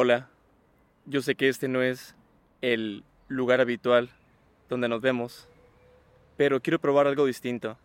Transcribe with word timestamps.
Hola, 0.00 0.28
yo 1.06 1.22
sé 1.22 1.34
que 1.34 1.48
este 1.48 1.66
no 1.66 1.82
es 1.82 2.14
el 2.60 3.02
lugar 3.26 3.60
habitual 3.60 4.08
donde 4.68 4.88
nos 4.88 5.00
vemos, 5.00 5.48
pero 6.36 6.62
quiero 6.62 6.78
probar 6.78 7.08
algo 7.08 7.26
distinto. 7.26 7.76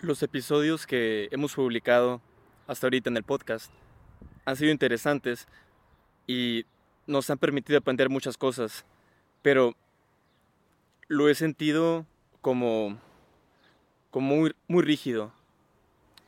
Los 0.00 0.22
episodios 0.22 0.86
que 0.86 1.28
hemos 1.32 1.54
publicado 1.54 2.22
hasta 2.66 2.86
ahorita 2.86 3.10
en 3.10 3.18
el 3.18 3.24
podcast 3.24 3.70
han 4.46 4.56
sido 4.56 4.72
interesantes 4.72 5.46
y 6.26 6.64
nos 7.06 7.28
han 7.28 7.36
permitido 7.36 7.78
aprender 7.78 8.08
muchas 8.08 8.38
cosas, 8.38 8.86
pero 9.42 9.74
lo 11.08 11.28
he 11.28 11.34
sentido 11.34 12.06
como, 12.40 12.98
como 14.10 14.34
muy, 14.34 14.54
muy 14.66 14.82
rígido. 14.82 15.30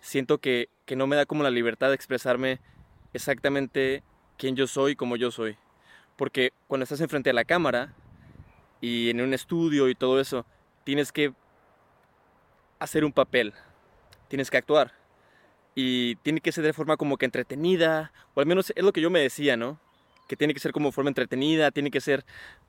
Siento 0.03 0.37
que, 0.43 0.69
que 0.85 0.95
no 0.95 1.07
me 1.07 1.17
da 1.17 1.25
como 1.25 1.43
la 1.43 1.51
libertad 1.51 1.89
de 1.89 1.95
expresarme 1.95 2.61
exactamente 3.15 4.03
quién 4.37 4.57
yo 4.57 4.67
soy 4.67 4.97
como 4.97 5.17
yo 5.17 5.31
soy. 5.31 5.57
Porque 6.17 6.53
cuando 6.67 6.85
estás 6.85 7.01
enfrente 7.01 7.31
de 7.31 7.35
la 7.35 7.45
cámara 7.45 7.95
y 8.81 9.11
en 9.11 9.21
un 9.21 9.35
estudio 9.35 9.89
y 9.89 9.95
todo 9.95 10.21
eso, 10.21 10.47
tienes 10.85 11.13
que 11.13 11.33
hacer 12.79 13.05
un 13.05 13.13
papel, 13.13 13.53
tienes 14.29 14.51
que 14.51 14.57
actuar. 14.57 14.93
Y 15.75 16.17
tiene 16.17 16.41
que 16.41 16.53
ser 16.53 16.65
de 16.65 16.73
forma 16.73 16.97
como 16.97 17.19
que 17.19 17.27
entretenida, 17.27 18.13
o 18.35 18.41
al 18.41 18.47
menos 18.47 18.73
es 18.75 18.83
lo 18.83 18.93
que 18.93 19.03
yo 19.03 19.11
me 19.11 19.21
decía, 19.21 19.57
¿no? 19.57 19.79
Que 20.27 20.37
tiene 20.37 20.55
que 20.55 20.61
ser 20.61 20.73
como 20.73 20.91
forma 20.91 21.11
entretenida, 21.11 21.71
tiene 21.71 21.91
que 21.91 22.01
ser 22.01 22.25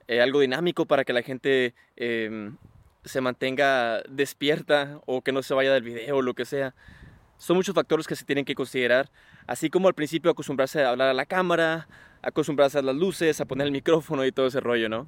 eh, 0.07 0.21
algo 0.21 0.41
dinámico 0.41 0.85
para 0.85 1.05
que 1.05 1.13
la 1.13 1.21
gente 1.21 1.73
em, 1.95 2.57
se 3.05 3.21
mantenga 3.21 4.01
despierta 4.09 4.99
o 5.05 5.21
que 5.21 5.31
no 5.31 5.41
se 5.41 5.53
vaya 5.53 5.73
del 5.73 5.83
video 5.83 6.17
o 6.17 6.21
lo 6.21 6.33
que 6.33 6.45
sea. 6.45 6.75
Son 7.37 7.55
muchos 7.55 7.75
factores 7.75 8.07
que 8.07 8.15
se 8.15 8.25
tienen 8.25 8.45
que 8.45 8.55
considerar, 8.55 9.09
así 9.45 9.69
como 9.69 9.87
al 9.87 9.93
principio 9.93 10.31
acostumbrarse 10.31 10.83
a 10.83 10.89
hablar 10.89 11.09
a 11.09 11.13
la 11.13 11.25
cámara, 11.25 11.87
acostumbrarse 12.21 12.79
a 12.79 12.81
las 12.81 12.95
luces, 12.95 13.39
a 13.39 13.45
poner 13.45 13.67
el 13.67 13.71
micrófono 13.71 14.25
y 14.25 14.31
todo 14.31 14.47
ese 14.47 14.59
rollo, 14.59 14.89
¿no? 14.89 15.07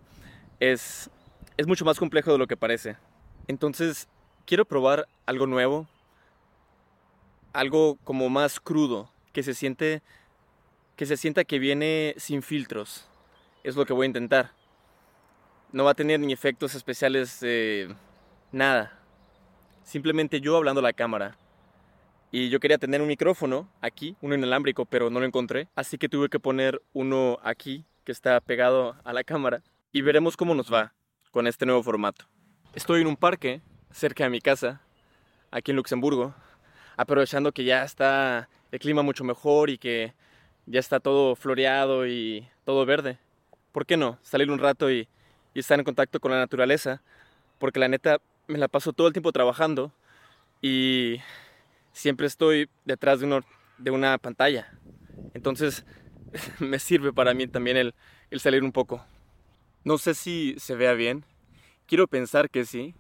Es, 0.60 1.09
es 1.58 1.66
mucho 1.66 1.86
más 1.86 1.98
complejo 1.98 2.31
de 2.31 2.38
lo 2.38 2.48
que 2.48 2.56
parece. 2.56 2.98
Entonces, 3.48 4.08
quiero 4.45 4.66
probar 4.66 5.08
algo 5.26 5.48
nuevo, 5.48 5.88
algo 7.52 7.98
como 8.03 8.30
más 8.30 8.59
crudo, 8.59 9.12
que 9.34 9.44
se 9.44 9.53
siente 9.53 10.02
que 10.96 11.06
se 11.06 11.16
sienta 11.16 11.46
que 11.46 11.59
viene 11.59 12.14
sin 12.18 12.42
filtros. 12.42 13.08
Es 13.64 13.78
lo 13.78 13.86
que 13.86 13.94
voy 13.94 14.03
a 14.03 14.08
intentar. 14.08 14.52
No 15.72 15.86
va 15.86 15.92
a 15.92 15.94
tener 15.94 16.20
ni 16.20 16.34
efectos 16.34 16.75
especiales, 16.75 17.40
nada. 18.52 19.00
Simplemente 19.84 20.42
yo 20.42 20.58
hablando 20.58 20.80
a 20.80 20.84
la 20.84 20.92
cámara. 20.92 21.38
Y 22.31 22.49
yo 22.49 22.59
quería 22.59 22.77
tener 22.77 23.02
un 23.02 23.08
micrófono 23.08 23.67
aquí, 23.81 24.16
uno 24.22 24.35
inalámbrico, 24.35 24.85
pero 24.85 25.09
no 25.09 25.19
lo 25.19 25.25
encontré. 25.25 25.67
Así 25.75 25.97
que 25.97 26.09
tuve 26.09 26.30
que 26.30 26.39
poner 26.39 26.80
uno 26.94 27.39
aquí, 27.44 27.85
que 28.03 28.11
está 28.11 28.39
pegado 28.39 28.95
a 29.03 29.13
la 29.13 29.23
cámara. 29.23 29.63
Y 29.91 30.02
veremos 30.02 30.38
cómo 30.38 30.53
nos 30.53 30.72
va 30.72 30.94
con 31.31 31.47
este 31.47 31.66
nuevo 31.66 31.81
formato. 31.81 32.25
Estoy 32.75 33.02
en 33.02 33.07
un 33.07 33.16
parque, 33.16 33.61
cerca 33.91 34.25
de 34.25 34.30
mi 34.30 34.41
casa, 34.41 34.81
aquí 35.50 35.72
en 35.72 35.77
Luxemburgo, 35.77 36.35
aprovechando 36.97 37.52
que 37.52 37.63
ya 37.63 37.83
está 37.83 38.47
el 38.72 38.80
clima 38.80 39.02
mucho 39.02 39.23
mejor 39.23 39.72
y 39.72 39.80
que 39.80 40.13
ya 40.67 40.80
está 40.80 41.00
todo 41.00 41.35
floreado 41.35 42.05
y 42.05 42.47
todo 42.63 42.85
verde. 42.85 43.17
¿Por 43.72 43.88
qué 43.88 43.97
no? 43.97 44.19
Salir 44.22 44.52
un 44.52 44.59
rato 44.59 44.91
y, 44.91 45.07
y 45.55 45.59
estar 45.59 45.80
en 45.80 45.85
contacto 45.85 46.19
con 46.19 46.31
la 46.31 46.38
naturaleza. 46.38 47.02
Porque 47.57 47.80
la 47.80 47.88
neta 47.88 48.19
me 48.45 48.59
la 48.59 48.67
paso 48.67 48.94
todo 48.94 49.07
el 49.07 49.13
tiempo 49.13 49.31
trabajando 49.31 49.91
y 50.61 51.17
siempre 51.92 52.28
estoy 52.28 52.70
detrás 52.86 53.20
de, 53.20 53.44
de 53.78 53.92
una 53.92 54.18
pantalla. 54.18 54.72
Entonces 55.34 55.86
me 56.59 56.80
sirve 56.80 57.14
para 57.14 57.34
mí 57.34 57.48
también 57.48 57.78
el, 57.78 57.96
el 58.30 58.40
salir 58.40 58.64
un 58.64 58.72
poco. 58.72 59.04
No 59.84 59.98
sé 59.98 60.14
si 60.14 60.56
se 60.58 60.76
vea 60.76 60.94
bien. 60.94 61.26
Quiero 61.88 62.08
pensar 62.08 62.50
que 62.50 62.66
sí. 62.66 62.96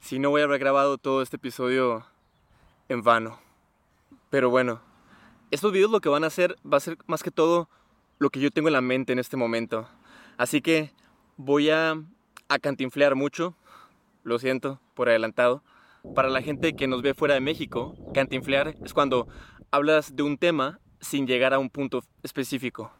Si 0.00 0.18
no 0.18 0.30
voy 0.30 0.40
a 0.40 0.44
haber 0.44 0.58
grabado 0.58 0.98
todo 0.98 1.22
este 1.22 1.36
episodio 1.36 2.06
en 2.88 3.02
vano. 3.02 3.38
Pero 4.30 4.50
bueno, 4.50 4.80
estos 5.50 5.72
videos 5.72 5.90
lo 5.90 6.00
que 6.00 6.08
van 6.08 6.24
a 6.24 6.28
hacer 6.28 6.56
va 6.70 6.78
a 6.78 6.80
ser 6.80 6.96
más 7.06 7.22
que 7.22 7.30
todo 7.30 7.68
lo 8.18 8.30
que 8.30 8.40
yo 8.40 8.50
tengo 8.50 8.68
en 8.68 8.74
la 8.74 8.80
mente 8.80 9.12
en 9.12 9.18
este 9.18 9.36
momento. 9.36 9.88
Así 10.38 10.62
que 10.62 10.92
voy 11.36 11.70
a, 11.70 12.00
a 12.48 12.58
cantinflear 12.58 13.14
mucho. 13.14 13.54
Lo 14.24 14.38
siento 14.38 14.80
por 14.94 15.08
adelantado. 15.08 15.62
Para 16.14 16.28
la 16.28 16.42
gente 16.42 16.74
que 16.74 16.88
nos 16.88 17.00
ve 17.00 17.14
fuera 17.14 17.34
de 17.34 17.40
México, 17.40 17.94
cantinflear 18.12 18.74
es 18.84 18.92
cuando 18.92 19.28
hablas 19.70 20.14
de 20.14 20.24
un 20.24 20.36
tema 20.36 20.80
sin 21.00 21.26
llegar 21.26 21.54
a 21.54 21.58
un 21.58 21.70
punto 21.70 22.02
específico. 22.24 22.92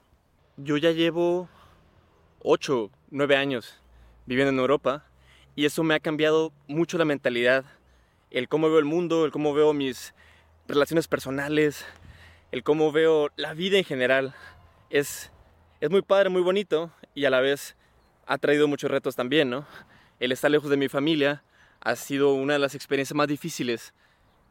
Yo 0.56 0.76
ya 0.76 0.92
llevo 0.92 1.48
8, 2.38 2.90
9 3.10 3.36
años 3.36 3.82
viviendo 4.24 4.52
en 4.52 4.58
Europa 4.60 5.04
y 5.56 5.66
eso 5.66 5.82
me 5.82 5.94
ha 5.94 6.00
cambiado 6.00 6.52
mucho 6.68 6.96
la 6.96 7.04
mentalidad, 7.04 7.64
el 8.30 8.48
cómo 8.48 8.68
veo 8.68 8.78
el 8.78 8.84
mundo, 8.86 9.26
el 9.26 9.32
cómo 9.32 9.52
veo 9.52 9.74
mis 9.74 10.14
relaciones 10.66 11.06
personales, 11.06 11.84
el 12.50 12.62
cómo 12.62 12.92
veo 12.92 13.30
la 13.36 13.52
vida 13.52 13.76
en 13.76 13.84
general. 13.84 14.34
Es, 14.90 15.30
es 15.80 15.90
muy 15.90 16.02
padre, 16.02 16.30
muy 16.30 16.42
bonito 16.42 16.90
y 17.14 17.26
a 17.26 17.30
la 17.30 17.40
vez 17.40 17.76
ha 18.26 18.38
traído 18.38 18.68
muchos 18.68 18.90
retos 18.90 19.16
también, 19.16 19.50
¿no? 19.50 19.66
El 20.18 20.32
estar 20.32 20.50
lejos 20.50 20.70
de 20.70 20.76
mi 20.76 20.88
familia, 20.88 21.42
ha 21.84 21.96
sido 21.96 22.34
una 22.34 22.52
de 22.54 22.58
las 22.58 22.74
experiencias 22.74 23.16
más 23.16 23.26
difíciles 23.26 23.92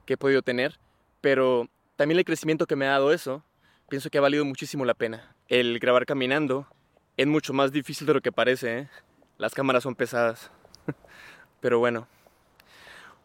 que 0.05 0.13
he 0.13 0.17
podido 0.17 0.41
tener, 0.41 0.77
pero 1.21 1.69
también 1.95 2.19
el 2.19 2.25
crecimiento 2.25 2.67
que 2.67 2.75
me 2.75 2.85
ha 2.85 2.91
dado 2.91 3.13
eso, 3.13 3.43
pienso 3.89 4.09
que 4.09 4.17
ha 4.17 4.21
valido 4.21 4.43
muchísimo 4.43 4.83
la 4.85 4.93
pena. 4.93 5.33
El 5.47 5.79
grabar 5.79 6.05
caminando 6.05 6.67
es 7.15 7.27
mucho 7.27 7.53
más 7.53 7.71
difícil 7.71 8.05
de 8.05 8.13
lo 8.13 8.21
que 8.21 8.31
parece, 8.31 8.79
¿eh? 8.79 8.89
las 9.37 9.53
cámaras 9.53 9.83
son 9.83 9.95
pesadas. 9.95 10.51
pero 11.61 11.79
bueno, 11.79 12.07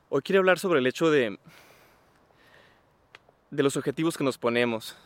hoy 0.09 0.23
quiero 0.23 0.41
hablar 0.41 0.59
sobre 0.59 0.79
el 0.79 0.87
hecho 0.87 1.11
de, 1.11 1.39
de 3.51 3.63
los 3.63 3.77
objetivos 3.77 4.17
que 4.17 4.25
nos 4.25 4.39
ponemos, 4.39 4.97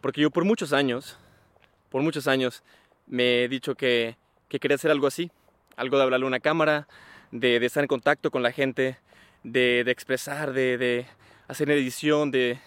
porque 0.00 0.20
yo 0.20 0.30
por 0.30 0.44
muchos 0.44 0.72
años, 0.72 1.18
por 1.90 2.02
muchos 2.02 2.28
años, 2.28 2.62
me 3.06 3.42
he 3.42 3.48
dicho 3.48 3.74
que, 3.74 4.16
que 4.48 4.60
quería 4.60 4.76
hacer 4.76 4.92
algo 4.92 5.08
así, 5.08 5.32
algo 5.76 5.96
de 5.96 6.04
hablarle 6.04 6.26
a 6.26 6.28
una 6.28 6.40
cámara, 6.40 6.86
de, 7.30 7.56
estar 7.64 7.82
en 7.82 7.88
contacto 7.88 8.30
con 8.30 8.42
la 8.42 8.52
gente, 8.52 8.98
de, 9.42 9.80
expresar, 9.80 10.52
de, 10.52 11.06
hacer 11.46 11.70
edición, 11.70 12.30
de, 12.30 12.58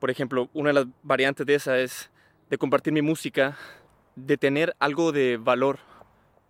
por 0.00 0.10
ejemplo, 0.10 0.48
una 0.52 0.70
de 0.70 0.74
las 0.74 0.86
variantes 1.02 1.46
de 1.46 1.54
esa 1.54 1.78
es 1.78 2.10
de 2.50 2.58
compartir 2.58 2.92
mi 2.92 3.02
música, 3.02 3.56
de 4.16 4.36
tener 4.36 4.74
algo 4.78 5.12
de 5.12 5.36
valor 5.36 5.78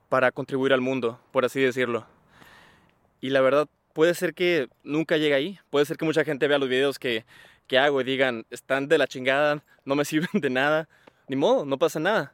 para 0.08 0.32
contribuir 0.32 0.72
al 0.72 0.80
mundo, 0.80 1.20
por 1.32 1.44
así 1.44 1.60
decirlo. 1.60 2.06
Y 3.20 3.30
la 3.30 3.40
verdad, 3.40 3.68
puede 3.92 4.14
ser 4.14 4.32
que 4.32 4.68
nunca 4.84 5.16
llegue 5.16 5.34
ahí, 5.34 5.58
puede 5.70 5.84
ser 5.84 5.96
que 5.96 6.04
mucha 6.04 6.24
gente 6.24 6.48
vea 6.48 6.58
los 6.58 6.68
videos 6.68 6.98
que, 6.98 7.24
que 7.66 7.78
hago 7.78 8.00
y 8.00 8.04
digan, 8.04 8.46
están 8.50 8.88
de 8.88 8.98
la 8.98 9.06
chingada, 9.06 9.62
no 9.84 9.94
me 9.94 10.04
sirven 10.04 10.40
de 10.40 10.50
nada, 10.50 10.88
ni 11.28 11.36
modo, 11.36 11.64
no 11.64 11.78
pasa 11.78 12.00
nada. 12.00 12.32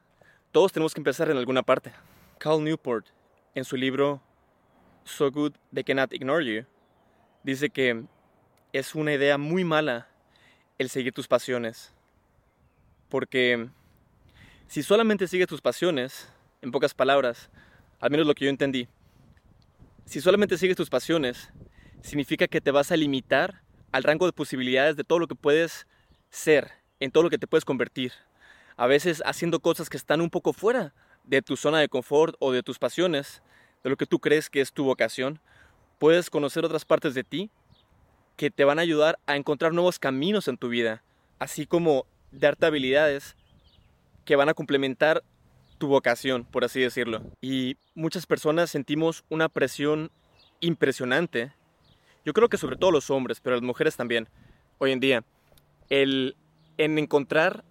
Todos 0.52 0.72
tenemos 0.72 0.94
que 0.94 1.00
empezar 1.00 1.30
en 1.30 1.36
alguna 1.36 1.62
parte. 1.62 1.92
Carl 2.38 2.62
Newport, 2.62 3.06
en 3.54 3.64
su 3.64 3.76
libro 3.76 4.20
So 5.04 5.30
Good 5.30 5.54
They 5.72 5.84
Cannot 5.84 6.12
Ignore 6.12 6.44
You, 6.44 6.64
dice 7.42 7.70
que 7.70 8.04
es 8.72 8.94
una 8.94 9.12
idea 9.12 9.38
muy 9.38 9.64
mala 9.64 10.08
el 10.78 10.88
seguir 10.88 11.12
tus 11.12 11.28
pasiones. 11.28 11.92
Porque 13.08 13.68
si 14.66 14.82
solamente 14.82 15.28
sigues 15.28 15.46
tus 15.46 15.60
pasiones, 15.60 16.28
en 16.62 16.70
pocas 16.70 16.94
palabras, 16.94 17.50
al 18.00 18.10
menos 18.10 18.26
lo 18.26 18.34
que 18.34 18.46
yo 18.46 18.50
entendí, 18.50 18.88
si 20.06 20.20
solamente 20.20 20.58
sigues 20.58 20.76
tus 20.76 20.90
pasiones, 20.90 21.50
significa 22.02 22.48
que 22.48 22.60
te 22.60 22.70
vas 22.70 22.90
a 22.90 22.96
limitar 22.96 23.62
al 23.92 24.02
rango 24.02 24.26
de 24.26 24.32
posibilidades 24.32 24.96
de 24.96 25.04
todo 25.04 25.18
lo 25.18 25.28
que 25.28 25.34
puedes 25.34 25.86
ser, 26.30 26.72
en 27.00 27.10
todo 27.10 27.22
lo 27.22 27.30
que 27.30 27.38
te 27.38 27.46
puedes 27.46 27.64
convertir. 27.64 28.12
A 28.76 28.86
veces 28.86 29.22
haciendo 29.24 29.60
cosas 29.60 29.88
que 29.88 29.96
están 29.96 30.20
un 30.20 30.30
poco 30.30 30.52
fuera 30.52 30.94
de 31.22 31.42
tu 31.42 31.56
zona 31.56 31.78
de 31.78 31.88
confort 31.88 32.34
o 32.40 32.52
de 32.52 32.62
tus 32.62 32.78
pasiones, 32.78 33.42
de 33.84 33.90
lo 33.90 33.96
que 33.96 34.06
tú 34.06 34.18
crees 34.18 34.50
que 34.50 34.60
es 34.60 34.72
tu 34.72 34.84
vocación, 34.84 35.38
puedes 35.98 36.30
conocer 36.30 36.64
otras 36.64 36.84
partes 36.84 37.14
de 37.14 37.22
ti 37.22 37.50
que 38.36 38.50
te 38.50 38.64
van 38.64 38.78
a 38.80 38.82
ayudar 38.82 39.18
a 39.26 39.36
encontrar 39.36 39.72
nuevos 39.72 39.98
caminos 39.98 40.48
en 40.48 40.56
tu 40.56 40.68
vida, 40.68 41.04
así 41.38 41.66
como 41.66 42.06
darte 42.32 42.66
habilidades 42.66 43.36
que 44.24 44.36
van 44.36 44.48
a 44.48 44.54
complementar 44.54 45.22
tu 45.78 45.86
vocación, 45.86 46.44
por 46.44 46.64
así 46.64 46.80
decirlo. 46.80 47.22
Y 47.40 47.76
muchas 47.94 48.26
personas 48.26 48.70
sentimos 48.70 49.24
una 49.28 49.48
presión 49.48 50.10
impresionante. 50.60 51.52
Yo 52.24 52.32
creo 52.32 52.48
que 52.48 52.56
sobre 52.56 52.76
todo 52.76 52.90
los 52.90 53.10
hombres, 53.10 53.40
pero 53.40 53.56
las 53.56 53.62
mujeres 53.62 53.96
también, 53.96 54.28
hoy 54.78 54.92
en 54.92 55.00
día, 55.00 55.24
el 55.90 56.36
en 56.78 56.98
encontrar 56.98 57.64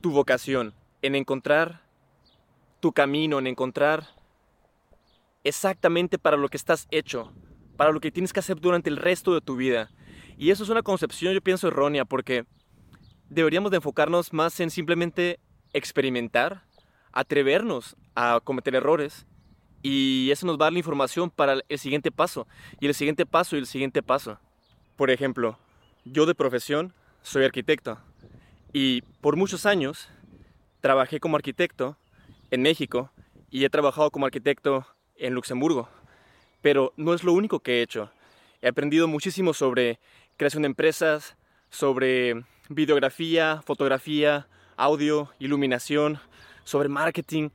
tu 0.00 0.12
vocación, 0.12 0.74
en 1.02 1.14
encontrar 1.14 1.80
tu 2.80 2.92
camino, 2.92 3.38
en 3.38 3.46
encontrar 3.46 4.08
exactamente 5.44 6.18
para 6.18 6.36
lo 6.36 6.48
que 6.48 6.56
estás 6.56 6.88
hecho, 6.90 7.32
para 7.76 7.92
lo 7.92 8.00
que 8.00 8.10
tienes 8.10 8.32
que 8.32 8.40
hacer 8.40 8.60
durante 8.60 8.90
el 8.90 8.96
resto 8.96 9.34
de 9.34 9.40
tu 9.40 9.56
vida. 9.56 9.90
Y 10.36 10.50
eso 10.50 10.64
es 10.64 10.70
una 10.70 10.82
concepción, 10.82 11.32
yo 11.32 11.40
pienso, 11.40 11.68
errónea, 11.68 12.04
porque 12.04 12.44
deberíamos 13.28 13.70
de 13.70 13.76
enfocarnos 13.76 14.32
más 14.32 14.58
en 14.60 14.70
simplemente 14.70 15.38
experimentar 15.72 16.64
atrevernos 17.14 17.96
a 18.14 18.40
cometer 18.42 18.74
errores 18.74 19.26
y 19.82 20.30
eso 20.30 20.46
nos 20.46 20.56
va 20.56 20.64
a 20.64 20.66
dar 20.66 20.72
la 20.72 20.78
información 20.80 21.30
para 21.30 21.60
el 21.68 21.78
siguiente 21.78 22.10
paso 22.10 22.46
y 22.80 22.86
el 22.86 22.94
siguiente 22.94 23.24
paso 23.24 23.56
y 23.56 23.60
el 23.60 23.66
siguiente 23.66 24.02
paso. 24.02 24.38
Por 24.96 25.10
ejemplo, 25.10 25.58
yo 26.04 26.26
de 26.26 26.34
profesión 26.34 26.92
soy 27.22 27.44
arquitecto 27.44 27.98
y 28.72 29.02
por 29.20 29.36
muchos 29.36 29.64
años 29.64 30.08
trabajé 30.80 31.20
como 31.20 31.36
arquitecto 31.36 31.96
en 32.50 32.62
México 32.62 33.10
y 33.50 33.64
he 33.64 33.70
trabajado 33.70 34.10
como 34.10 34.26
arquitecto 34.26 34.86
en 35.24 35.34
Luxemburgo. 35.34 35.88
Pero 36.62 36.92
no 36.96 37.14
es 37.14 37.24
lo 37.24 37.32
único 37.32 37.60
que 37.60 37.78
he 37.78 37.82
hecho. 37.82 38.10
He 38.62 38.68
aprendido 38.68 39.08
muchísimo 39.08 39.54
sobre 39.54 39.98
creación 40.36 40.62
de 40.62 40.68
empresas, 40.68 41.36
sobre 41.70 42.44
videografía, 42.68 43.62
fotografía, 43.64 44.46
audio, 44.76 45.30
iluminación, 45.38 46.18
sobre 46.64 46.88
marketing. 46.88 47.50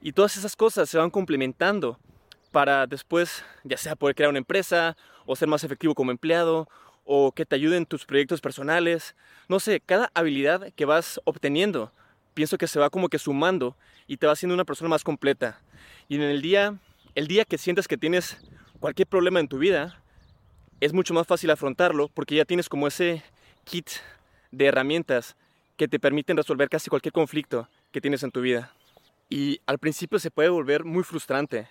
Y 0.00 0.12
todas 0.12 0.36
esas 0.36 0.56
cosas 0.56 0.88
se 0.88 0.98
van 0.98 1.10
complementando 1.10 1.98
para 2.52 2.86
después, 2.86 3.44
ya 3.64 3.76
sea 3.76 3.96
poder 3.96 4.14
crear 4.14 4.30
una 4.30 4.38
empresa 4.38 4.96
o 5.26 5.34
ser 5.34 5.48
más 5.48 5.64
efectivo 5.64 5.94
como 5.94 6.10
empleado 6.10 6.68
o 7.04 7.32
que 7.32 7.46
te 7.46 7.56
ayuden 7.56 7.86
tus 7.86 8.04
proyectos 8.04 8.40
personales. 8.40 9.14
No 9.48 9.60
sé, 9.60 9.80
cada 9.80 10.10
habilidad 10.14 10.72
que 10.74 10.84
vas 10.84 11.20
obteniendo, 11.24 11.92
pienso 12.34 12.58
que 12.58 12.68
se 12.68 12.78
va 12.78 12.90
como 12.90 13.08
que 13.08 13.18
sumando 13.18 13.76
y 14.06 14.16
te 14.16 14.26
va 14.26 14.32
haciendo 14.32 14.54
una 14.54 14.64
persona 14.64 14.88
más 14.88 15.04
completa. 15.04 15.60
Y 16.08 16.16
en 16.16 16.22
el 16.22 16.42
día, 16.42 16.78
el 17.14 17.28
día 17.28 17.44
que 17.44 17.58
sientes 17.58 17.88
que 17.88 17.96
tienes 17.96 18.36
cualquier 18.80 19.08
problema 19.08 19.40
en 19.40 19.48
tu 19.48 19.58
vida, 19.58 20.02
es 20.80 20.92
mucho 20.92 21.14
más 21.14 21.26
fácil 21.26 21.50
afrontarlo 21.50 22.08
porque 22.08 22.34
ya 22.34 22.44
tienes 22.44 22.68
como 22.68 22.86
ese 22.86 23.22
kit 23.64 23.88
de 24.50 24.66
herramientas 24.66 25.36
que 25.76 25.88
te 25.88 25.98
permiten 25.98 26.36
resolver 26.36 26.68
casi 26.68 26.90
cualquier 26.90 27.12
conflicto 27.12 27.68
que 27.92 28.00
tienes 28.00 28.22
en 28.22 28.30
tu 28.30 28.40
vida. 28.40 28.72
Y 29.30 29.60
al 29.66 29.78
principio 29.78 30.18
se 30.18 30.30
puede 30.30 30.48
volver 30.48 30.84
muy 30.84 31.02
frustrante 31.02 31.68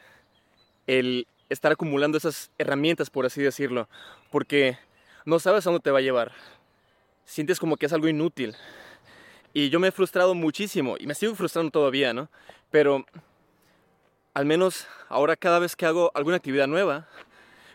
el 0.87 1.27
estar 1.49 1.71
acumulando 1.71 2.17
esas 2.17 2.51
herramientas, 2.57 3.09
por 3.09 3.25
así 3.25 3.41
decirlo, 3.41 3.87
porque 4.31 4.77
no 5.25 5.39
sabes 5.39 5.65
a 5.65 5.69
dónde 5.69 5.83
te 5.83 5.91
va 5.91 5.99
a 5.99 6.01
llevar. 6.01 6.31
Sientes 7.25 7.59
como 7.59 7.77
que 7.77 7.85
es 7.85 7.93
algo 7.93 8.07
inútil. 8.07 8.55
Y 9.53 9.69
yo 9.69 9.79
me 9.79 9.89
he 9.89 9.91
frustrado 9.91 10.33
muchísimo 10.33 10.95
y 10.99 11.05
me 11.05 11.13
sigo 11.13 11.35
frustrando 11.35 11.71
todavía, 11.71 12.13
¿no? 12.13 12.29
Pero 12.71 13.05
al 14.33 14.45
menos 14.45 14.88
ahora 15.09 15.35
cada 15.35 15.59
vez 15.59 15.75
que 15.75 15.85
hago 15.85 16.12
alguna 16.15 16.38
actividad 16.38 16.68
nueva, 16.68 17.07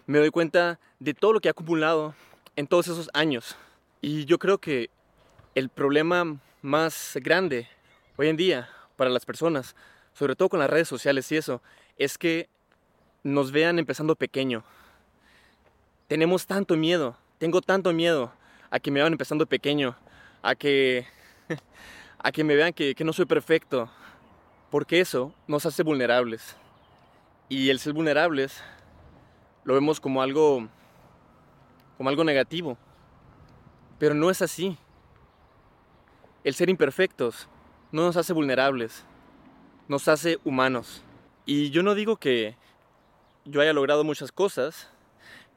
me 0.07 0.19
doy 0.19 0.31
cuenta 0.31 0.81
de 0.99 1.15
todo 1.15 1.33
lo 1.33 1.41
que 1.41 1.49
he 1.49 1.51
acumulado 1.51 2.15
en 2.57 2.67
todos 2.67 2.89
esos 2.89 3.09
años. 3.13 3.57
Y 4.01 4.25
yo 4.25 4.39
creo 4.39 4.59
que 4.59 4.91
el 5.55 5.69
problema 5.69 6.39
más 6.63 7.17
grande 7.23 7.69
hoy 8.17 8.29
en 8.29 8.37
día 8.37 8.69
para 8.97 9.11
las 9.11 9.25
personas, 9.25 9.77
sobre 10.13 10.35
todo 10.35 10.49
con 10.49 10.59
las 10.59 10.71
redes 10.71 10.89
sociales 10.89 11.31
y 11.31 11.37
eso, 11.37 11.63
es 11.97 12.19
que 12.19 12.49
nos 13.23 13.53
vean 13.53 13.79
empezando 13.79 14.17
pequeño. 14.17 14.65
Tenemos 16.09 16.47
tanto 16.47 16.77
miedo, 16.77 17.17
tengo 17.39 17.61
tanto 17.61 17.93
miedo 17.93 18.33
a 18.71 18.81
que 18.81 18.91
me 18.91 19.01
vean 19.01 19.13
empezando 19.13 19.47
pequeño, 19.47 19.97
a 20.43 20.55
que, 20.55 21.07
a 22.19 22.33
que 22.33 22.43
me 22.43 22.57
vean 22.57 22.73
que, 22.73 22.95
que 22.95 23.05
no 23.05 23.13
soy 23.13 23.27
perfecto, 23.27 23.91
porque 24.71 25.01
eso 25.01 25.33
nos 25.47 25.67
hace 25.67 25.83
vulnerables. 25.83 26.57
Y 27.49 27.71
el 27.71 27.79
ser 27.79 27.93
vulnerables 27.93 28.63
lo 29.65 29.75
vemos 29.75 30.01
como 30.01 30.23
algo 30.23 30.69
como 31.99 32.09
algo 32.09 32.25
negativo. 32.25 32.79
Pero 33.99 34.15
no 34.15 34.31
es 34.31 34.41
así. 34.41 34.79
El 36.45 36.55
ser 36.55 36.71
imperfectos 36.71 37.49
no 37.91 38.03
nos 38.03 38.17
hace 38.17 38.33
vulnerables, 38.33 39.05
nos 39.89 40.07
hace 40.09 40.39
humanos. 40.45 41.03
Y 41.45 41.71
yo 41.71 41.83
no 41.83 41.95
digo 41.95 42.17
que 42.17 42.57
yo 43.45 43.61
haya 43.61 43.73
logrado 43.73 44.05
muchas 44.05 44.31
cosas, 44.31 44.89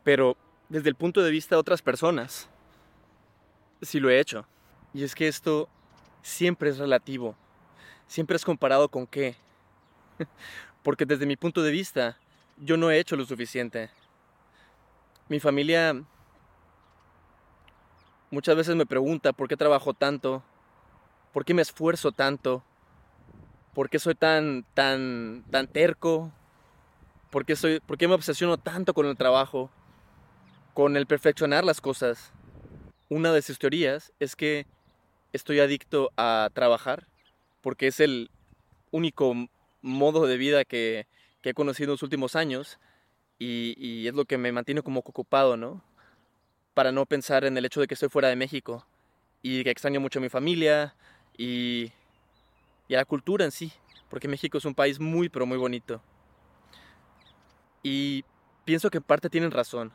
pero 0.03 0.35
desde 0.69 0.89
el 0.89 0.95
punto 0.95 1.21
de 1.21 1.31
vista 1.31 1.55
de 1.55 1.59
otras 1.59 1.81
personas, 1.81 2.49
sí 3.81 3.99
lo 3.99 4.09
he 4.09 4.19
hecho. 4.19 4.47
Y 4.93 5.03
es 5.03 5.13
que 5.13 5.27
esto 5.27 5.69
siempre 6.21 6.69
es 6.69 6.77
relativo, 6.77 7.35
siempre 8.11 8.35
es 8.35 8.43
comparado 8.43 8.89
con 8.89 9.07
qué. 9.07 9.37
Porque 10.83 11.05
desde 11.05 11.25
mi 11.25 11.37
punto 11.37 11.63
de 11.63 11.71
vista, 11.71 12.17
yo 12.57 12.75
no 12.75 12.91
he 12.91 12.99
hecho 12.99 13.15
lo 13.15 13.23
suficiente. 13.23 13.89
Mi 15.29 15.39
familia 15.39 16.03
muchas 18.29 18.57
veces 18.57 18.75
me 18.75 18.85
pregunta 18.85 19.31
por 19.31 19.47
qué 19.47 19.55
trabajo 19.55 19.93
tanto, 19.93 20.43
por 21.31 21.45
qué 21.45 21.53
me 21.53 21.61
esfuerzo 21.61 22.11
tanto, 22.11 22.65
por 23.73 23.89
qué 23.89 23.97
soy 23.97 24.15
tan, 24.15 24.65
tan, 24.73 25.45
tan 25.49 25.67
terco, 25.67 26.33
por 27.29 27.45
qué, 27.45 27.55
soy, 27.55 27.79
por 27.79 27.97
qué 27.97 28.09
me 28.09 28.15
obsesiono 28.15 28.57
tanto 28.57 28.93
con 28.93 29.05
el 29.05 29.15
trabajo, 29.15 29.69
con 30.73 30.97
el 30.97 31.07
perfeccionar 31.07 31.63
las 31.63 31.79
cosas. 31.79 32.33
Una 33.07 33.31
de 33.31 33.41
sus 33.41 33.57
teorías 33.57 34.11
es 34.19 34.35
que 34.35 34.65
estoy 35.31 35.61
adicto 35.61 36.11
a 36.17 36.49
trabajar 36.53 37.07
porque 37.61 37.87
es 37.87 37.99
el 37.99 38.29
único 38.91 39.33
modo 39.81 40.27
de 40.27 40.37
vida 40.37 40.65
que, 40.65 41.07
he 41.43 41.53
conocido 41.53 41.89
en 41.89 41.91
los 41.91 42.03
últimos 42.03 42.35
años 42.35 42.77
y, 43.39 44.07
es 44.07 44.13
lo 44.13 44.25
que 44.25 44.37
me 44.37 44.51
mantiene 44.51 44.83
como 44.83 44.99
ocupado, 44.99 45.57
¿no? 45.57 45.83
Para 46.73 46.91
no 46.91 47.05
pensar 47.05 47.45
en 47.45 47.57
el 47.57 47.65
hecho 47.65 47.81
de 47.81 47.87
que 47.87 47.95
estoy 47.95 48.09
fuera 48.09 48.27
de 48.27 48.35
México 48.35 48.85
y 49.41 49.63
que 49.63 49.71
extraño 49.71 49.99
mucho 49.99 50.19
a 50.19 50.21
mi 50.21 50.29
familia 50.29 50.95
y, 51.37 51.91
y 52.87 52.93
a 52.93 52.97
la 52.97 53.05
cultura 53.05 53.43
en 53.43 53.51
sí, 53.51 53.71
porque 54.09 54.27
México 54.27 54.59
es 54.59 54.65
un 54.65 54.75
país 54.75 54.99
muy, 54.99 55.29
pero 55.29 55.45
muy 55.47 55.57
bonito. 55.57 56.01
Y 57.81 58.23
pienso 58.65 58.91
que 58.91 58.99
en 58.99 59.03
parte 59.03 59.29
tienen 59.29 59.49
razón, 59.49 59.91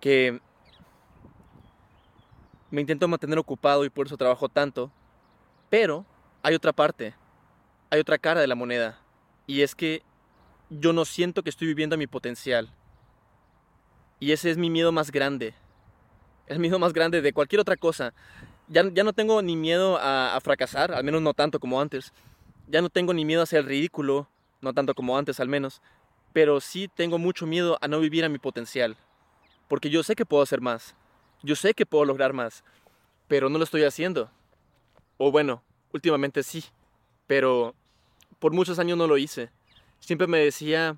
que 0.00 0.38
me 2.70 2.82
intento 2.82 3.08
mantener 3.08 3.38
ocupado 3.38 3.84
y 3.84 3.90
por 3.90 4.06
eso 4.06 4.18
trabajo 4.18 4.50
tanto, 4.50 4.90
pero 5.70 6.04
hay 6.46 6.54
otra 6.54 6.72
parte, 6.72 7.12
hay 7.90 7.98
otra 7.98 8.18
cara 8.18 8.40
de 8.40 8.46
la 8.46 8.54
moneda, 8.54 9.00
y 9.48 9.62
es 9.62 9.74
que 9.74 10.04
yo 10.70 10.92
no 10.92 11.04
siento 11.04 11.42
que 11.42 11.50
estoy 11.50 11.66
viviendo 11.66 11.94
a 11.94 11.98
mi 11.98 12.06
potencial. 12.06 12.72
Y 14.20 14.30
ese 14.30 14.52
es 14.52 14.56
mi 14.56 14.70
miedo 14.70 14.92
más 14.92 15.10
grande. 15.10 15.54
El 16.46 16.60
miedo 16.60 16.78
más 16.78 16.92
grande 16.92 17.20
de 17.20 17.32
cualquier 17.32 17.60
otra 17.60 17.76
cosa. 17.76 18.14
Ya, 18.68 18.84
no 18.84 19.12
tengo 19.12 19.42
ni 19.42 19.56
miedo 19.56 19.98
a, 19.98 20.36
a, 20.36 20.40
fracasar, 20.40 20.92
al 20.94 21.02
menos 21.02 21.20
no 21.20 21.34
tanto 21.34 21.58
como 21.58 21.80
antes. 21.80 22.12
Ya 22.68 22.80
no 22.80 22.90
tengo 22.90 23.12
ni 23.12 23.24
miedo 23.24 23.42
a 23.42 23.56
el 23.56 23.64
ridículo, 23.64 24.28
no 24.60 24.72
tanto 24.72 24.94
como 24.94 25.18
antes 25.18 25.40
al 25.40 25.48
menos. 25.48 25.82
Pero 26.32 26.60
sí 26.60 26.86
tengo 26.86 27.18
mucho 27.18 27.48
miedo 27.48 27.76
a 27.80 27.88
no 27.88 27.98
vivir 27.98 28.24
a 28.24 28.28
mi 28.28 28.38
potencial. 28.38 28.96
Porque 29.66 29.90
yo 29.90 30.04
sé 30.04 30.14
que 30.14 30.24
puedo 30.24 30.44
hacer 30.44 30.60
más. 30.60 30.94
Yo 31.42 31.56
sé 31.56 31.74
que 31.74 31.86
puedo 31.86 32.04
lograr 32.04 32.32
más. 32.32 32.62
Pero 33.26 33.48
no 33.48 33.58
lo 33.58 33.64
estoy 33.64 33.82
haciendo. 33.82 34.30
O 35.18 35.32
bueno, 35.32 35.64
últimamente 35.92 36.42
sí, 36.42 36.64
pero 37.26 37.74
por 38.38 38.52
muchos 38.52 38.78
años 38.78 38.98
no 38.98 39.06
lo 39.06 39.18
hice. 39.18 39.50
Siempre 40.00 40.26
me 40.26 40.38
decía, 40.38 40.96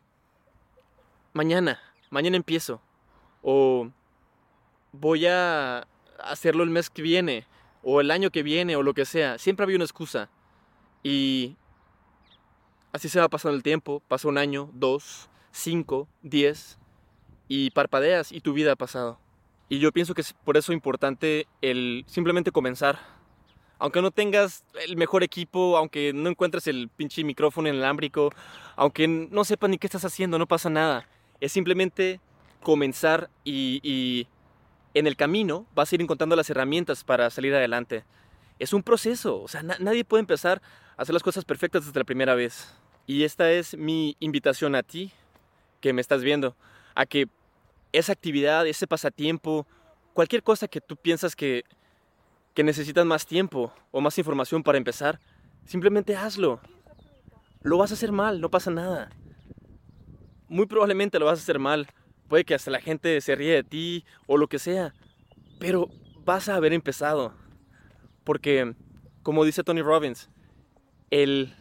mañana, 1.33 1.80
mañana 2.11 2.37
empiezo, 2.37 2.80
o 3.42 3.90
voy 4.92 5.26
a 5.26 5.87
hacerlo 6.18 6.64
el 6.64 6.71
mes 6.71 6.90
que 6.90 7.02
viene, 7.02 7.47
o 7.83 8.00
el 8.00 8.11
año 8.11 8.30
que 8.30 8.42
viene, 8.42 8.76
o 8.76 8.83
lo 8.83 8.95
que 8.95 9.04
sea. 9.04 9.38
Siempre 9.38 9.64
había 9.64 9.76
una 9.76 9.85
excusa. 9.85 10.28
Y 11.02 11.57
así 12.92 13.09
se 13.09 13.21
va 13.21 13.28
pasando 13.28 13.57
el 13.57 13.62
tiempo, 13.62 14.02
pasa 14.09 14.28
un 14.28 14.37
año, 14.37 14.71
dos, 14.75 15.30
cinco, 15.52 16.09
diez, 16.23 16.78
y 17.47 17.71
parpadeas 17.71 18.30
y 18.33 18.40
tu 18.40 18.52
vida 18.52 18.73
ha 18.73 18.76
pasado. 18.76 19.18
Y 19.68 19.78
yo 19.78 19.92
pienso 19.92 20.14
que 20.14 20.23
es 20.23 20.33
por 20.33 20.57
eso 20.57 20.73
importante 20.73 21.47
el 21.62 22.04
simplemente 22.07 22.52
comenzar 22.52 23.17
aunque 23.78 24.02
no 24.02 24.11
tengas 24.11 24.64
el 24.87 24.97
mejor 24.97 25.23
equipo, 25.23 25.76
aunque 25.76 26.12
no 26.12 26.28
encuentres 26.28 26.66
el 26.66 26.88
pinche 26.88 27.23
micrófono 27.25 27.68
inalámbrico, 27.68 28.30
aunque 28.76 29.06
no 29.06 29.44
sepas 29.44 29.70
ni 29.70 29.78
qué 29.78 29.87
estás 29.87 30.04
haciendo, 30.04 30.38
no 30.38 30.47
pasa 30.47 30.68
nada. 30.68 31.06
Es 31.40 31.52
simplemente 31.52 32.20
comenzar 32.62 33.30
y, 33.44 34.26
en 34.94 35.06
el 35.06 35.16
camino 35.16 35.66
vas 35.75 35.92
a 35.92 35.94
ir 35.94 36.02
encontrando 36.02 36.35
las 36.35 36.50
herramientas 36.50 37.04
para 37.04 37.30
salir 37.30 37.54
adelante. 37.54 38.04
Es 38.58 38.73
un 38.73 38.82
proceso, 38.82 39.40
o 39.40 39.49
sea, 39.49 39.62
nadie 39.62 40.04
puede 40.04 40.23
empezar 40.23 40.61
a 40.97 41.02
hacer 41.02 41.12
las 41.12 41.23
cosas 41.23 41.44
perfectas 41.44 41.87
desde 41.87 42.00
la 42.00 42.04
primera 42.04 42.35
vez. 42.35 42.75
Y 43.06 43.23
esta 43.23 43.50
es 43.52 43.76
mi 43.76 44.16
invitación 44.18 44.75
a 44.75 44.82
ti, 44.82 45.12
que 45.80 45.92
me 45.92 46.00
estás 46.00 46.23
viendo, 46.23 46.56
a 46.97 47.06
que 47.06 47.28
esa 47.92 48.12
actividad, 48.12 48.66
ese 48.66 48.88
pasatiempo, 48.88 49.66
cualquier 50.14 50.42
cosa 50.42 50.66
que 50.66 50.80
tú 50.80 50.97
piensas 50.97 51.37
que 51.37 51.64
que 52.54 52.64
necesitas 52.64 53.06
más 53.06 53.26
tiempo 53.26 53.72
o 53.90 54.00
más 54.00 54.18
información 54.18 54.62
para 54.62 54.78
empezar, 54.78 55.20
simplemente 55.64 56.16
hazlo. 56.16 56.60
Lo 57.62 57.78
vas 57.78 57.90
a 57.90 57.94
hacer 57.94 58.12
mal, 58.12 58.40
no 58.40 58.50
pasa 58.50 58.70
nada. 58.70 59.10
Muy 60.48 60.66
probablemente 60.66 61.18
lo 61.18 61.26
vas 61.26 61.38
a 61.38 61.42
hacer 61.42 61.58
mal. 61.58 61.88
Puede 62.28 62.44
que 62.44 62.54
hasta 62.54 62.70
la 62.70 62.80
gente 62.80 63.20
se 63.20 63.34
ríe 63.34 63.54
de 63.54 63.64
ti 63.64 64.04
o 64.26 64.36
lo 64.36 64.48
que 64.48 64.58
sea. 64.58 64.94
Pero 65.58 65.88
vas 66.24 66.48
a 66.48 66.56
haber 66.56 66.72
empezado. 66.72 67.34
Porque, 68.24 68.74
como 69.22 69.44
dice 69.44 69.64
Tony 69.64 69.82
Robbins, 69.82 70.28
el 71.10 71.54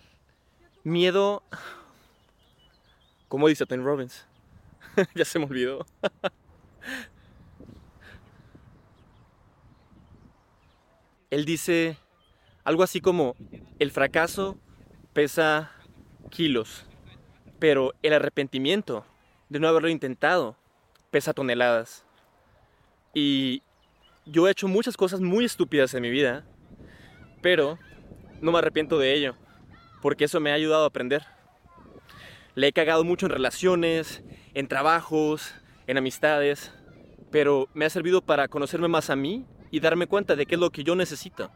Miedo... 0.84 1.44
¿Cómo 3.28 3.48
dice 3.50 3.66
Tony 3.66 3.84
Robbins? 3.84 4.26
ya 5.16 5.26
se 5.26 5.40
me 5.40 5.46
olvidó. 5.46 5.86
Él 11.30 11.46
dice 11.46 11.98
algo 12.64 12.84
así 12.84 13.02
como, 13.02 13.36
el 13.80 13.92
fracaso 13.92 14.58
pesa 15.14 15.72
kilos, 16.30 16.86
pero 17.60 17.94
el 18.02 18.14
arrepentimiento 18.14 19.06
de 19.50 19.60
no 19.60 19.68
haberlo 19.68 19.90
intentado 19.90 20.58
pesa 21.12 21.34
toneladas. 21.34 22.06
Y 23.14 23.62
yo 24.26 24.48
he 24.48 24.52
hecho 24.52 24.68
muchas 24.68 24.98
cosas 24.98 25.22
muy 25.22 25.46
estúpidas 25.46 25.94
en 25.94 26.02
mi 26.02 26.10
vida, 26.10 26.46
pero 27.42 27.80
no 28.42 28.52
me 28.52 28.60
arrepiento 28.60 29.00
de 29.00 29.14
ello, 29.14 29.36
porque 30.02 30.26
eso 30.26 30.40
me 30.40 30.52
ha 30.52 30.56
ayudado 30.56 30.84
a 30.84 30.88
aprender. 30.88 31.24
Le 32.56 32.68
he 32.68 32.74
cagado 32.74 33.04
mucho 33.04 33.26
en 33.26 33.32
relaciones, 33.32 34.24
en 34.54 34.68
trabajos, 34.68 35.54
en 35.88 35.98
amistades, 35.98 36.74
pero 37.32 37.68
me 37.74 37.86
ha 37.86 37.90
servido 37.90 38.22
para 38.22 38.48
conocerme 38.48 38.88
más 38.88 39.10
a 39.10 39.16
mí 39.16 39.46
y 39.72 39.80
darme 39.80 40.08
cuenta 40.08 40.36
de 40.36 40.46
qué 40.46 40.56
es 40.56 40.62
lo 40.62 40.70
que 40.70 40.84
yo 40.84 40.96
necesito, 40.96 41.52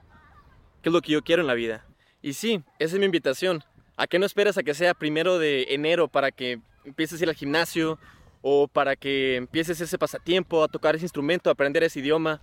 qué 0.82 0.90
es 0.90 0.94
lo 0.94 1.02
que 1.02 1.12
yo 1.12 1.24
quiero 1.24 1.42
en 1.42 1.48
la 1.48 1.54
vida. 1.54 1.86
Y 2.22 2.34
sí, 2.34 2.64
esa 2.80 2.96
es 2.96 3.00
mi 3.00 3.06
invitación. 3.06 3.64
¿A 3.98 4.08
qué 4.08 4.20
no 4.20 4.26
esperas 4.26 4.58
a 4.58 4.64
que 4.64 4.74
sea 4.74 4.94
primero 4.94 5.40
de 5.40 5.68
enero 5.70 6.08
para 6.08 6.32
que 6.32 6.60
empieces 6.86 7.20
a 7.20 7.24
ir 7.24 7.30
al 7.30 7.36
gimnasio 7.36 8.00
o 8.42 8.68
para 8.68 8.96
que 8.96 9.36
empieces 9.36 9.80
ese 9.82 9.98
pasatiempo, 9.98 10.64
a 10.64 10.68
tocar 10.68 10.96
ese 10.96 11.06
instrumento, 11.06 11.50
a 11.50 11.54
aprender 11.54 11.84
ese 11.84 12.00
idioma? 12.00 12.42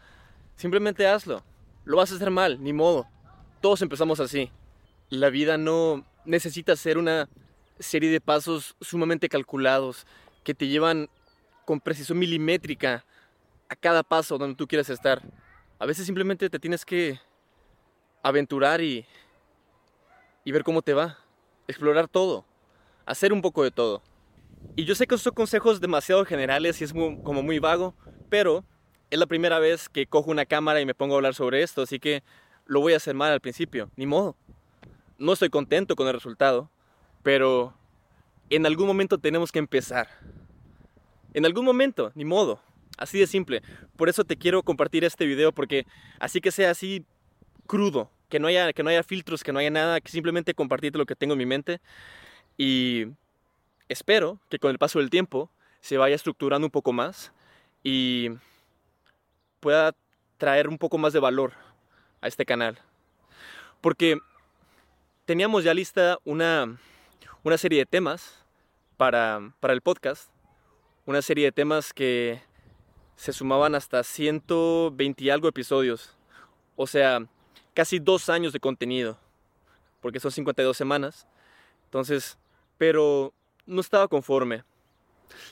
Simplemente 0.56 1.06
hazlo. 1.06 1.42
Lo 1.84 1.96
vas 1.96 2.12
a 2.12 2.16
hacer 2.16 2.30
mal, 2.30 2.62
ni 2.62 2.72
modo. 2.72 3.06
Todos 3.60 3.82
empezamos 3.82 4.20
así. 4.20 4.50
La 5.08 5.30
vida 5.30 5.56
no 5.58 6.04
necesita 6.24 6.76
ser 6.76 6.98
una 6.98 7.28
serie 7.78 8.10
de 8.10 8.20
pasos 8.20 8.76
sumamente 8.80 9.28
calculados 9.28 10.06
que 10.44 10.54
te 10.54 10.68
llevan 10.68 11.08
con 11.64 11.80
precisión 11.80 12.18
milimétrica 12.18 13.04
a 13.68 13.76
cada 13.76 14.02
paso 14.02 14.38
donde 14.38 14.56
tú 14.56 14.66
quieras 14.66 14.90
estar. 14.90 15.22
A 15.78 15.86
veces 15.86 16.06
simplemente 16.06 16.50
te 16.50 16.58
tienes 16.58 16.84
que 16.84 17.20
aventurar 18.22 18.80
y, 18.80 19.06
y 20.44 20.52
ver 20.52 20.64
cómo 20.64 20.82
te 20.82 20.92
va. 20.92 21.18
Explorar 21.68 22.08
todo. 22.08 22.44
Hacer 23.06 23.32
un 23.32 23.42
poco 23.42 23.62
de 23.62 23.70
todo. 23.70 24.02
Y 24.74 24.84
yo 24.84 24.94
sé 24.94 25.06
que 25.06 25.16
son 25.18 25.34
consejos 25.34 25.80
demasiado 25.80 26.24
generales 26.24 26.80
y 26.80 26.84
es 26.84 26.92
como 26.92 27.42
muy 27.42 27.58
vago, 27.58 27.94
pero 28.28 28.64
es 29.10 29.18
la 29.18 29.26
primera 29.26 29.58
vez 29.58 29.88
que 29.88 30.06
cojo 30.06 30.30
una 30.30 30.46
cámara 30.46 30.80
y 30.80 30.86
me 30.86 30.94
pongo 30.94 31.14
a 31.14 31.18
hablar 31.18 31.34
sobre 31.34 31.62
esto, 31.62 31.82
así 31.82 31.98
que 31.98 32.22
lo 32.66 32.80
voy 32.80 32.92
a 32.92 32.96
hacer 32.96 33.14
mal 33.14 33.32
al 33.32 33.40
principio, 33.40 33.90
ni 33.96 34.06
modo. 34.06 34.36
No 35.16 35.32
estoy 35.32 35.48
contento 35.48 35.96
con 35.96 36.06
el 36.06 36.14
resultado, 36.14 36.70
pero 37.22 37.74
en 38.50 38.66
algún 38.66 38.86
momento 38.86 39.18
tenemos 39.18 39.52
que 39.52 39.58
empezar. 39.58 40.08
En 41.34 41.46
algún 41.46 41.64
momento, 41.64 42.12
ni 42.14 42.24
modo. 42.24 42.60
Así 42.98 43.18
de 43.18 43.26
simple. 43.26 43.62
Por 43.96 44.08
eso 44.08 44.24
te 44.24 44.36
quiero 44.36 44.62
compartir 44.62 45.04
este 45.04 45.24
video 45.24 45.52
porque 45.52 45.86
así 46.18 46.40
que 46.40 46.50
sea 46.50 46.70
así 46.70 47.06
crudo, 47.66 48.10
que 48.28 48.40
no 48.40 48.48
haya 48.48 48.72
que 48.72 48.82
no 48.82 48.90
haya 48.90 49.02
filtros, 49.02 49.42
que 49.42 49.52
no 49.52 49.60
haya 49.60 49.70
nada, 49.70 50.00
que 50.00 50.10
simplemente 50.10 50.52
compartirte 50.52 50.98
lo 50.98 51.06
que 51.06 51.14
tengo 51.14 51.32
en 51.32 51.38
mi 51.38 51.46
mente 51.46 51.80
y 52.58 53.06
espero 53.88 54.40
que 54.50 54.58
con 54.58 54.70
el 54.72 54.78
paso 54.78 54.98
del 54.98 55.10
tiempo 55.10 55.50
se 55.80 55.96
vaya 55.96 56.16
estructurando 56.16 56.66
un 56.66 56.72
poco 56.72 56.92
más 56.92 57.32
y 57.84 58.30
pueda 59.60 59.94
traer 60.36 60.68
un 60.68 60.76
poco 60.76 60.98
más 60.98 61.12
de 61.12 61.20
valor 61.20 61.52
a 62.20 62.26
este 62.28 62.44
canal. 62.44 62.78
Porque 63.80 64.18
teníamos 65.24 65.62
ya 65.62 65.72
lista 65.72 66.18
una, 66.24 66.78
una 67.44 67.58
serie 67.58 67.80
de 67.80 67.86
temas 67.86 68.44
para, 68.96 69.52
para 69.60 69.72
el 69.72 69.80
podcast, 69.80 70.30
una 71.06 71.22
serie 71.22 71.46
de 71.46 71.52
temas 71.52 71.92
que 71.92 72.40
se 73.18 73.32
sumaban 73.32 73.74
hasta 73.74 74.04
120 74.04 75.24
y 75.24 75.30
algo 75.30 75.48
episodios. 75.48 76.16
O 76.76 76.86
sea, 76.86 77.26
casi 77.74 77.98
dos 77.98 78.28
años 78.28 78.52
de 78.52 78.60
contenido. 78.60 79.18
Porque 80.00 80.20
son 80.20 80.30
52 80.30 80.76
semanas. 80.76 81.26
Entonces, 81.86 82.38
pero 82.78 83.34
no 83.66 83.80
estaba 83.80 84.06
conforme. 84.06 84.62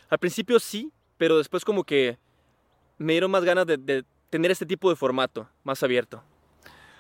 Al 0.08 0.18
principio 0.18 0.60
sí, 0.60 0.92
pero 1.18 1.38
después 1.38 1.64
como 1.64 1.82
que 1.82 2.18
me 2.98 3.14
dieron 3.14 3.32
más 3.32 3.42
ganas 3.44 3.66
de, 3.66 3.76
de 3.76 4.04
tener 4.30 4.52
este 4.52 4.64
tipo 4.64 4.88
de 4.88 4.94
formato, 4.94 5.50
más 5.64 5.82
abierto. 5.82 6.22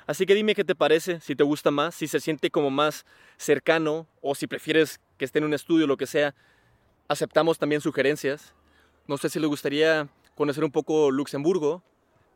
Así 0.04 0.26
que 0.26 0.34
dime 0.34 0.56
qué 0.56 0.64
te 0.64 0.74
parece, 0.74 1.20
si 1.20 1.36
te 1.36 1.44
gusta 1.44 1.70
más, 1.70 1.94
si 1.94 2.08
se 2.08 2.18
siente 2.18 2.50
como 2.50 2.70
más 2.70 3.06
cercano 3.36 4.08
o 4.20 4.34
si 4.34 4.48
prefieres 4.48 5.00
que 5.16 5.26
esté 5.26 5.38
en 5.38 5.44
un 5.44 5.54
estudio 5.54 5.86
lo 5.86 5.96
que 5.96 6.08
sea. 6.08 6.34
Aceptamos 7.06 7.56
también 7.56 7.80
sugerencias. 7.80 8.52
No 9.06 9.16
sé 9.16 9.28
si 9.28 9.38
les 9.38 9.48
gustaría 9.48 10.08
conocer 10.36 10.62
un 10.62 10.70
poco 10.70 11.10
Luxemburgo, 11.10 11.82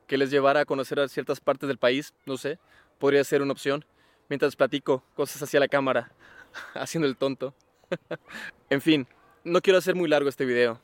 que 0.09 0.19
les 0.19 0.31
llevara 0.31 0.61
a 0.61 0.65
conocer 0.65 0.99
a 0.99 1.07
ciertas 1.07 1.39
partes 1.39 1.69
del 1.69 1.79
país, 1.79 2.13
no 2.27 2.37
sé, 2.37 2.59
podría 2.99 3.23
ser 3.23 3.43
una 3.43 3.53
opción, 3.53 3.85
mientras 4.29 4.57
platico 4.57 5.05
cosas 5.15 5.41
hacia 5.43 5.61
la 5.61 5.69
cámara, 5.69 6.11
haciendo 6.75 7.07
el 7.07 7.17
tonto. 7.17 7.55
en 8.71 8.81
fin, 8.81 9.07
no 9.45 9.61
quiero 9.61 9.79
hacer 9.79 9.95
muy 9.95 10.09
largo 10.09 10.29
este 10.29 10.47
video. 10.47 10.81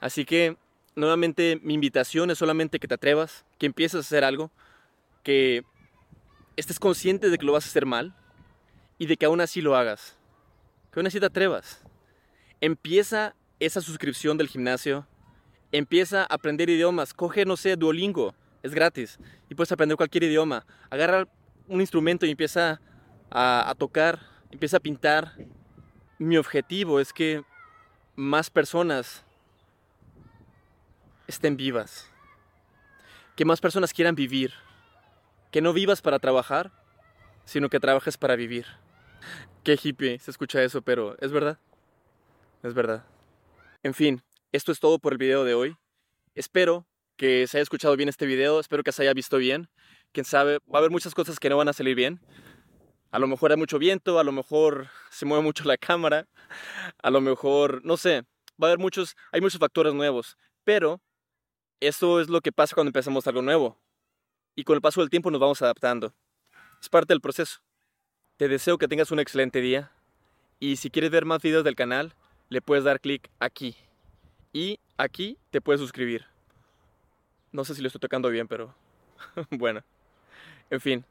Así 0.00 0.24
que, 0.24 0.56
nuevamente, 0.96 1.60
mi 1.62 1.74
invitación 1.74 2.30
es 2.30 2.38
solamente 2.38 2.78
que 2.80 2.88
te 2.88 2.94
atrevas, 2.94 3.46
que 3.58 3.66
empieces 3.66 3.96
a 3.96 4.00
hacer 4.00 4.24
algo, 4.24 4.50
que 5.22 5.64
estés 6.56 6.78
consciente 6.78 7.30
de 7.30 7.38
que 7.38 7.46
lo 7.46 7.52
vas 7.52 7.64
a 7.66 7.68
hacer 7.68 7.86
mal 7.86 8.14
y 8.98 9.06
de 9.06 9.16
que 9.16 9.26
aún 9.26 9.40
así 9.40 9.60
lo 9.60 9.76
hagas. 9.76 10.18
Que 10.92 11.00
aún 11.00 11.06
así 11.06 11.20
te 11.20 11.26
atrevas. 11.26 11.82
Empieza 12.60 13.34
esa 13.60 13.80
suscripción 13.80 14.36
del 14.36 14.48
gimnasio 14.48 15.06
empieza 15.78 16.22
a 16.22 16.34
aprender 16.34 16.70
idiomas, 16.70 17.12
coge, 17.12 17.44
no 17.44 17.56
sé, 17.56 17.76
Duolingo, 17.76 18.34
es 18.62 18.74
gratis, 18.74 19.18
y 19.48 19.54
puedes 19.54 19.72
aprender 19.72 19.96
cualquier 19.96 20.24
idioma. 20.24 20.64
Agarra 20.90 21.28
un 21.68 21.80
instrumento 21.80 22.26
y 22.26 22.30
empieza 22.30 22.80
a, 23.30 23.74
tocar, 23.78 24.20
empieza 24.50 24.78
a 24.78 24.80
pintar. 24.80 25.32
Mi 26.18 26.36
objetivo 26.38 26.98
es 27.00 27.12
que 27.12 27.44
más 28.14 28.48
personas 28.48 29.24
estén 31.26 31.56
vivas, 31.56 32.10
que 33.34 33.44
más 33.44 33.60
personas 33.60 33.92
quieran 33.92 34.14
vivir, 34.14 34.54
que 35.50 35.60
no 35.60 35.72
vivas 35.72 36.00
para 36.00 36.18
trabajar, 36.18 36.72
sino 37.44 37.68
que 37.68 37.80
trabajes 37.80 38.16
para 38.16 38.36
vivir. 38.36 38.66
Qué 39.62 39.78
hippie 39.82 40.18
se 40.20 40.30
escucha 40.30 40.62
eso, 40.62 40.80
pero 40.80 41.16
es 41.20 41.32
verdad. 41.32 41.58
Es 42.62 42.72
verdad. 42.72 43.04
En 43.82 43.92
fin, 43.92 44.22
esto 44.56 44.72
es 44.72 44.80
todo 44.80 44.98
por 44.98 45.12
el 45.12 45.18
video 45.18 45.44
de 45.44 45.54
hoy. 45.54 45.76
Espero 46.34 46.86
que 47.16 47.46
se 47.46 47.58
haya 47.58 47.62
escuchado 47.62 47.94
bien 47.94 48.08
este 48.08 48.24
video, 48.24 48.58
espero 48.58 48.82
que 48.82 48.90
se 48.90 49.02
haya 49.02 49.12
visto 49.12 49.36
bien. 49.36 49.68
Quién 50.12 50.24
sabe, 50.24 50.58
va 50.60 50.74
a 50.74 50.78
haber 50.78 50.90
muchas 50.90 51.14
cosas 51.14 51.38
que 51.38 51.50
no 51.50 51.58
van 51.58 51.68
a 51.68 51.74
salir 51.74 51.94
bien. 51.94 52.20
A 53.10 53.18
lo 53.18 53.26
mejor 53.26 53.50
hay 53.50 53.58
mucho 53.58 53.78
viento, 53.78 54.18
a 54.18 54.24
lo 54.24 54.32
mejor 54.32 54.88
se 55.10 55.26
mueve 55.26 55.44
mucho 55.44 55.64
la 55.64 55.76
cámara, 55.76 56.26
a 57.02 57.10
lo 57.10 57.20
mejor, 57.20 57.84
no 57.84 57.98
sé, 57.98 58.22
va 58.60 58.68
a 58.68 58.70
haber 58.70 58.78
muchos, 58.78 59.14
hay 59.30 59.42
muchos 59.42 59.60
factores 59.60 59.92
nuevos, 59.92 60.38
pero 60.64 61.02
eso 61.80 62.20
es 62.20 62.28
lo 62.28 62.40
que 62.40 62.50
pasa 62.50 62.74
cuando 62.74 62.88
empezamos 62.88 63.26
algo 63.26 63.42
nuevo. 63.42 63.78
Y 64.54 64.64
con 64.64 64.74
el 64.74 64.80
paso 64.80 65.02
del 65.02 65.10
tiempo 65.10 65.30
nos 65.30 65.40
vamos 65.40 65.60
adaptando. 65.60 66.14
Es 66.80 66.88
parte 66.88 67.12
del 67.12 67.20
proceso. 67.20 67.60
Te 68.38 68.48
deseo 68.48 68.78
que 68.78 68.88
tengas 68.88 69.10
un 69.10 69.20
excelente 69.20 69.60
día 69.60 69.92
y 70.58 70.76
si 70.76 70.90
quieres 70.90 71.10
ver 71.10 71.26
más 71.26 71.42
videos 71.42 71.64
del 71.64 71.76
canal, 71.76 72.14
le 72.48 72.62
puedes 72.62 72.84
dar 72.84 73.00
clic 73.00 73.30
aquí. 73.38 73.76
Y 74.56 74.80
aquí 74.96 75.36
te 75.50 75.60
puedes 75.60 75.82
suscribir. 75.82 76.24
No 77.52 77.62
sé 77.62 77.74
si 77.74 77.82
lo 77.82 77.88
estoy 77.88 78.00
tocando 78.00 78.30
bien, 78.30 78.48
pero 78.48 78.74
bueno. 79.50 79.82
En 80.70 80.80
fin, 80.80 81.04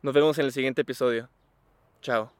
nos 0.00 0.14
vemos 0.14 0.38
en 0.38 0.46
el 0.46 0.52
siguiente 0.52 0.80
episodio. 0.80 1.28
Chao. 2.00 2.35